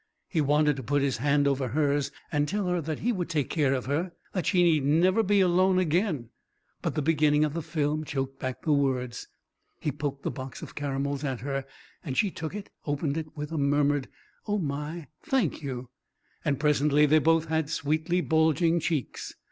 [0.27, 3.51] He wanted to put his hand over hers and tell her that he would take
[3.51, 6.29] care of her, that she need never be alone again.
[6.81, 9.27] But the beginning of the film choked back the words.
[9.79, 11.65] He poked the box of caramels at her,
[12.03, 14.07] and she took it, opened it with a murmured
[14.47, 15.91] "Oh, my, thank you!"
[16.57, 19.35] Presently they both had sweetly bulging cheeks.